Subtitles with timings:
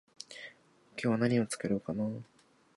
[0.93, 2.09] 今日は何を作ろうかな？